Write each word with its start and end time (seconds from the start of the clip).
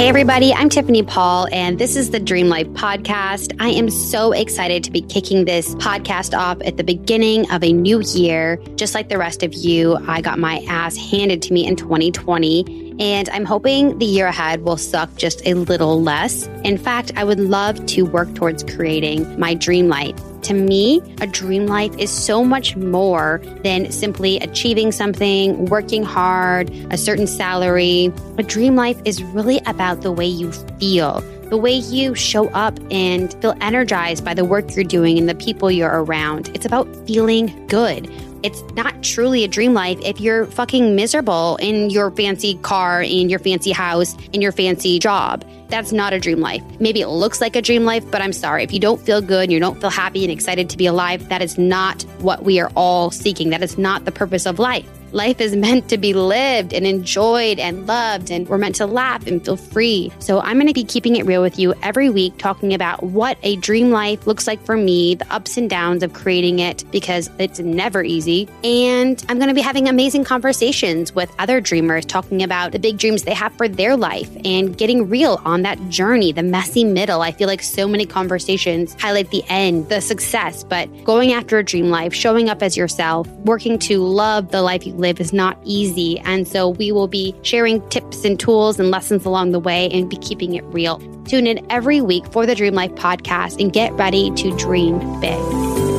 Hey, 0.00 0.08
everybody, 0.08 0.54
I'm 0.54 0.70
Tiffany 0.70 1.02
Paul, 1.02 1.46
and 1.52 1.78
this 1.78 1.94
is 1.94 2.10
the 2.10 2.18
Dream 2.18 2.48
Life 2.48 2.68
Podcast. 2.68 3.54
I 3.60 3.68
am 3.68 3.90
so 3.90 4.32
excited 4.32 4.82
to 4.84 4.90
be 4.90 5.02
kicking 5.02 5.44
this 5.44 5.74
podcast 5.74 6.34
off 6.34 6.56
at 6.64 6.78
the 6.78 6.82
beginning 6.82 7.50
of 7.50 7.62
a 7.62 7.70
new 7.70 8.00
year. 8.00 8.56
Just 8.76 8.94
like 8.94 9.10
the 9.10 9.18
rest 9.18 9.42
of 9.42 9.52
you, 9.52 9.98
I 10.08 10.22
got 10.22 10.38
my 10.38 10.64
ass 10.66 10.96
handed 10.96 11.42
to 11.42 11.52
me 11.52 11.66
in 11.66 11.76
2020, 11.76 12.96
and 12.98 13.28
I'm 13.28 13.44
hoping 13.44 13.98
the 13.98 14.06
year 14.06 14.28
ahead 14.28 14.62
will 14.62 14.78
suck 14.78 15.14
just 15.16 15.46
a 15.46 15.52
little 15.52 16.00
less. 16.00 16.46
In 16.64 16.78
fact, 16.78 17.12
I 17.16 17.24
would 17.24 17.38
love 17.38 17.84
to 17.84 18.06
work 18.06 18.34
towards 18.34 18.62
creating 18.62 19.38
my 19.38 19.52
dream 19.52 19.88
life 19.88 20.18
to 20.50 20.54
me, 20.54 21.00
a 21.20 21.28
dream 21.28 21.68
life 21.68 21.96
is 21.96 22.10
so 22.10 22.42
much 22.44 22.74
more 22.74 23.40
than 23.62 23.88
simply 23.92 24.38
achieving 24.38 24.90
something, 24.90 25.66
working 25.66 26.02
hard, 26.02 26.70
a 26.90 26.98
certain 26.98 27.28
salary. 27.28 28.12
A 28.36 28.42
dream 28.42 28.74
life 28.74 29.00
is 29.04 29.22
really 29.22 29.60
about 29.66 30.02
the 30.02 30.10
way 30.10 30.26
you 30.26 30.50
feel, 30.80 31.20
the 31.50 31.56
way 31.56 31.74
you 31.74 32.16
show 32.16 32.48
up 32.48 32.76
and 32.90 33.32
feel 33.40 33.54
energized 33.60 34.24
by 34.24 34.34
the 34.34 34.44
work 34.44 34.74
you're 34.74 34.82
doing 34.82 35.18
and 35.18 35.28
the 35.28 35.36
people 35.36 35.70
you're 35.70 36.02
around. 36.02 36.50
It's 36.52 36.66
about 36.66 36.88
feeling 37.06 37.66
good. 37.68 38.10
It's 38.42 38.62
not 38.74 39.02
truly 39.02 39.44
a 39.44 39.48
dream 39.48 39.74
life 39.74 39.98
if 40.02 40.20
you're 40.20 40.46
fucking 40.46 40.96
miserable 40.96 41.56
in 41.56 41.90
your 41.90 42.10
fancy 42.10 42.54
car, 42.56 43.02
in 43.02 43.28
your 43.28 43.38
fancy 43.38 43.72
house, 43.72 44.16
in 44.32 44.40
your 44.40 44.52
fancy 44.52 44.98
job. 44.98 45.44
That's 45.68 45.92
not 45.92 46.12
a 46.12 46.18
dream 46.18 46.40
life. 46.40 46.62
Maybe 46.80 47.00
it 47.00 47.08
looks 47.08 47.40
like 47.40 47.54
a 47.54 47.62
dream 47.62 47.84
life, 47.84 48.04
but 48.10 48.20
I'm 48.20 48.32
sorry. 48.32 48.64
If 48.64 48.72
you 48.72 48.80
don't 48.80 49.00
feel 49.00 49.20
good 49.20 49.44
and 49.44 49.52
you 49.52 49.60
don't 49.60 49.80
feel 49.80 49.90
happy 49.90 50.24
and 50.24 50.32
excited 50.32 50.68
to 50.70 50.76
be 50.76 50.86
alive, 50.86 51.28
that 51.28 51.42
is 51.42 51.58
not 51.58 52.02
what 52.18 52.42
we 52.42 52.58
are 52.60 52.72
all 52.74 53.10
seeking. 53.10 53.50
That 53.50 53.62
is 53.62 53.78
not 53.78 54.04
the 54.04 54.12
purpose 54.12 54.46
of 54.46 54.58
life. 54.58 54.88
Life 55.12 55.40
is 55.40 55.56
meant 55.66 55.88
to 55.88 55.98
be 55.98 56.12
lived 56.12 56.72
and 56.72 56.86
enjoyed 56.86 57.58
and 57.58 57.86
loved, 57.86 58.30
and 58.30 58.48
we're 58.48 58.58
meant 58.58 58.76
to 58.76 58.86
laugh 58.86 59.26
and 59.26 59.44
feel 59.44 59.56
free. 59.56 60.12
So, 60.18 60.40
I'm 60.40 60.56
going 60.56 60.66
to 60.66 60.74
be 60.74 60.84
keeping 60.84 61.16
it 61.16 61.26
real 61.26 61.42
with 61.42 61.58
you 61.58 61.74
every 61.82 62.10
week, 62.10 62.38
talking 62.38 62.74
about 62.74 63.02
what 63.02 63.38
a 63.42 63.56
dream 63.56 63.90
life 63.90 64.26
looks 64.26 64.46
like 64.46 64.64
for 64.64 64.76
me, 64.76 65.14
the 65.16 65.32
ups 65.32 65.56
and 65.56 65.68
downs 65.68 66.02
of 66.02 66.12
creating 66.12 66.58
it, 66.58 66.84
because 66.90 67.30
it's 67.38 67.60
never 67.60 68.02
easy. 68.02 68.29
And 68.64 69.24
I'm 69.28 69.38
going 69.38 69.48
to 69.48 69.54
be 69.54 69.60
having 69.60 69.88
amazing 69.88 70.24
conversations 70.24 71.14
with 71.14 71.30
other 71.38 71.60
dreamers, 71.60 72.04
talking 72.04 72.42
about 72.42 72.72
the 72.72 72.78
big 72.78 72.98
dreams 72.98 73.24
they 73.24 73.34
have 73.34 73.52
for 73.54 73.68
their 73.68 73.96
life 73.96 74.30
and 74.44 74.76
getting 74.76 75.08
real 75.08 75.40
on 75.44 75.62
that 75.62 75.78
journey, 75.88 76.32
the 76.32 76.42
messy 76.42 76.84
middle. 76.84 77.22
I 77.22 77.32
feel 77.32 77.48
like 77.48 77.62
so 77.62 77.88
many 77.88 78.06
conversations 78.06 78.94
highlight 79.00 79.30
the 79.30 79.44
end, 79.48 79.88
the 79.88 80.00
success, 80.00 80.64
but 80.64 80.86
going 81.04 81.32
after 81.32 81.58
a 81.58 81.64
dream 81.64 81.90
life, 81.90 82.14
showing 82.14 82.48
up 82.48 82.62
as 82.62 82.76
yourself, 82.76 83.26
working 83.44 83.78
to 83.80 83.98
love 83.98 84.50
the 84.50 84.62
life 84.62 84.86
you 84.86 84.94
live 84.94 85.20
is 85.20 85.32
not 85.32 85.58
easy. 85.64 86.18
And 86.20 86.46
so 86.46 86.68
we 86.68 86.92
will 86.92 87.08
be 87.08 87.34
sharing 87.42 87.86
tips 87.88 88.24
and 88.24 88.38
tools 88.38 88.78
and 88.78 88.90
lessons 88.90 89.24
along 89.24 89.52
the 89.52 89.60
way 89.60 89.88
and 89.90 90.08
be 90.08 90.16
keeping 90.16 90.54
it 90.54 90.64
real. 90.64 90.98
Tune 91.24 91.46
in 91.46 91.64
every 91.70 92.00
week 92.00 92.26
for 92.32 92.46
the 92.46 92.54
Dream 92.54 92.74
Life 92.74 92.92
podcast 92.92 93.60
and 93.60 93.72
get 93.72 93.92
ready 93.92 94.30
to 94.32 94.56
dream 94.56 94.98
big. 95.20 95.89